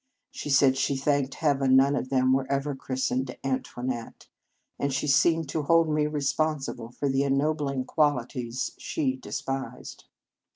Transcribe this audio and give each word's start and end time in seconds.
She 0.31 0.49
said 0.49 0.77
she 0.77 0.95
thanked 0.97 1.35
Heaven 1.35 1.75
none 1.75 1.95
of 1.95 2.09
them 2.09 2.33
were 2.33 2.51
ever 2.51 2.73
chris 2.73 3.07
tened 3.07 3.37
Antoinette; 3.43 4.29
and 4.79 4.91
she 4.91 5.05
seemed 5.05 5.47
to 5.49 5.61
hold 5.61 5.89
me 5.89 6.07
responsible 6.07 6.89
for 6.89 7.07
the 7.07 7.21
ennobling 7.21 7.85
qualities 7.85 8.71
she 8.79 9.15
despised. 9.15 10.05